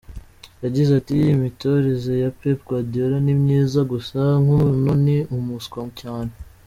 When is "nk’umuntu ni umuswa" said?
4.41-5.79